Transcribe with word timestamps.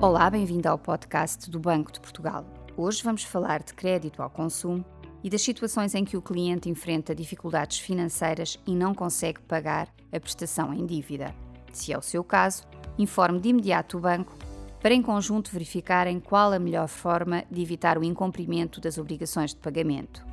Olá, 0.00 0.30
bem-vindo 0.30 0.68
ao 0.68 0.78
podcast 0.78 1.50
do 1.50 1.58
Banco 1.58 1.90
de 1.90 1.98
Portugal. 1.98 2.46
Hoje 2.76 3.02
vamos 3.02 3.24
falar 3.24 3.64
de 3.64 3.74
crédito 3.74 4.22
ao 4.22 4.30
consumo 4.30 4.84
e 5.24 5.28
das 5.28 5.42
situações 5.42 5.92
em 5.92 6.04
que 6.04 6.16
o 6.16 6.22
cliente 6.22 6.68
enfrenta 6.68 7.12
dificuldades 7.12 7.80
financeiras 7.80 8.60
e 8.64 8.76
não 8.76 8.94
consegue 8.94 9.40
pagar 9.40 9.88
a 10.12 10.20
prestação 10.20 10.72
em 10.72 10.86
dívida. 10.86 11.34
Se 11.72 11.92
é 11.92 11.98
o 11.98 12.00
seu 12.00 12.22
caso, 12.22 12.62
informe 12.96 13.40
de 13.40 13.48
imediato 13.48 13.98
o 13.98 14.00
banco 14.00 14.32
para, 14.80 14.94
em 14.94 15.02
conjunto, 15.02 15.50
verificarem 15.50 16.20
qual 16.20 16.52
a 16.52 16.60
melhor 16.60 16.86
forma 16.86 17.42
de 17.50 17.60
evitar 17.60 17.98
o 17.98 18.04
incumprimento 18.04 18.80
das 18.80 18.98
obrigações 18.98 19.52
de 19.52 19.56
pagamento. 19.56 20.24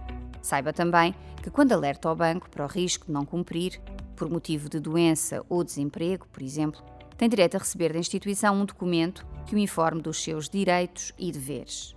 Saiba 0.43 0.73
também 0.73 1.16
que, 1.41 1.50
quando 1.50 1.71
alerta 1.71 2.07
ao 2.07 2.16
banco 2.16 2.52
para 2.52 2.63
o 2.63 2.68
risco 2.68 3.07
de 3.07 3.11
não 3.11 3.25
cumprir, 3.25 3.82
por 4.16 4.29
motivo 4.29 4.70
de 4.70 4.79
doença 4.79 5.43
ou 5.50 5.63
desemprego, 5.63 6.27
por 6.32 6.43
exemplo, 6.43 6.84
tem 7.18 7.29
direito 7.29 7.55
a 7.55 7.59
receber 7.59 7.93
da 7.93 8.00
instituição 8.00 8.55
um 8.55 8.66
documento 8.66 9.25
que 9.45 9.55
o 9.55 9.59
informe 9.59 10.02
dos 10.02 10.21
seus 10.21 10.49
direitos 10.49 11.13
e 11.17 11.31
deveres. 11.31 11.95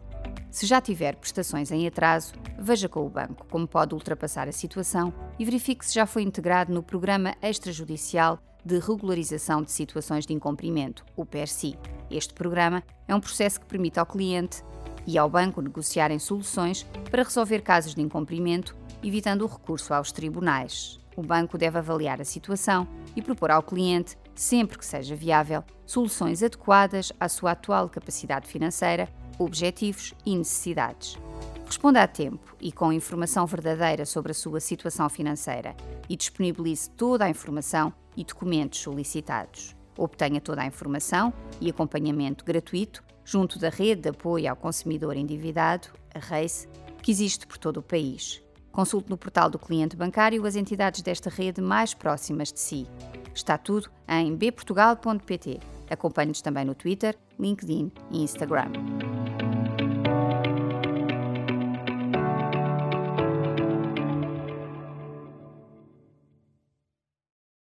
Se 0.51 0.67
já 0.67 0.81
tiver 0.81 1.17
prestações 1.17 1.71
em 1.71 1.87
atraso, 1.87 2.33
veja 2.59 2.89
com 2.89 3.05
o 3.05 3.11
banco 3.11 3.47
como 3.51 3.67
pode 3.67 3.95
ultrapassar 3.95 4.49
a 4.49 4.53
situação 4.53 5.13
e 5.39 5.45
verifique 5.45 5.85
se 5.85 5.95
já 5.95 6.07
foi 6.07 6.23
integrado 6.23 6.73
no 6.73 6.83
Programa 6.83 7.35
Extrajudicial 7.43 8.39
de 8.65 8.79
Regularização 8.79 9.63
de 9.63 9.71
Situações 9.71 10.27
de 10.27 10.33
Incumprimento, 10.33 11.05
o 11.17 11.25
PERSI. 11.25 11.79
Este 12.11 12.35
programa 12.35 12.83
é 13.07 13.15
um 13.15 13.21
processo 13.21 13.61
que 13.61 13.67
permite 13.67 13.99
ao 13.99 14.07
cliente 14.07 14.63
e 15.07 15.17
ao 15.17 15.31
banco 15.31 15.63
negociarem 15.63 16.19
soluções 16.19 16.85
para 17.11 17.23
resolver 17.23 17.61
casos 17.61 17.95
de 17.95 18.03
incumprimento, 18.03 18.77
evitando 19.03 19.43
o 19.43 19.47
recurso 19.47 19.95
aos 19.95 20.13
tribunais. 20.13 20.99
O 21.17 21.23
banco 21.23 21.57
deve 21.57 21.79
avaliar 21.79 22.21
a 22.21 22.25
situação 22.25 22.87
e 23.17 23.23
propor 23.23 23.51
ao 23.51 23.63
cliente 23.63 24.17
sempre 24.39 24.79
que 24.79 24.87
seja 24.87 25.17
viável, 25.17 25.65
soluções 25.85 26.45
adequadas 26.45 27.13
à 27.19 27.29
sua 27.29 27.51
atual 27.51 27.89
capacidade 27.89 28.47
financeira, 28.47 29.09
objetivos 29.37 30.15
e 30.25 30.37
necessidades. 30.37 31.19
Responda 31.67 32.03
a 32.03 32.07
tempo 32.07 32.57
e 32.61 32.71
com 32.71 32.93
informação 32.93 33.45
verdadeira 33.47 34.07
sobre 34.07 34.31
a 34.31 34.35
sua 34.35 34.61
situação 34.61 35.09
financeira 35.09 35.77
e 36.09 36.17
disponibilize 36.17 36.89
toda 36.91 37.25
a 37.25 37.31
informação 37.31 37.93
e 38.17 38.25
documentos 38.25 38.79
solicitados. 38.79 39.77
Obtenha 39.97 40.41
toda 40.41 40.63
a 40.63 40.67
informação 40.67 41.33
e 41.61 41.69
acompanhamento 41.69 42.45
gratuito 42.45 43.03
junto 43.25 43.59
da 43.59 43.69
Rede 43.69 44.03
de 44.03 44.09
Apoio 44.11 44.49
ao 44.49 44.57
Consumidor 44.57 45.17
Endividado, 45.17 45.89
a 46.15 46.19
RACE, 46.21 46.69
que 47.03 47.11
existe 47.11 47.45
por 47.47 47.59
todo 47.59 47.79
o 47.79 47.83
país. 47.83 48.41
Consulte 48.71 49.11
no 49.11 49.19
portal 49.19 49.51
do 49.51 49.59
cliente 49.59 49.97
bancário 49.97 50.47
as 50.47 50.55
entidades 50.55 51.03
desta 51.03 51.29
rede 51.29 51.61
mais 51.61 51.93
próximas 51.93 52.53
de 52.53 52.61
si. 52.61 52.87
Está 53.39 53.57
tudo 53.57 53.89
em 54.09 54.35
bportugal.pt. 54.35 55.61
Acompanhe-nos 55.89 56.43
também 56.43 56.65
no 56.65 56.75
Twitter, 56.75 57.17
LinkedIn 57.39 57.93
e 58.11 58.23
Instagram. 58.25 58.73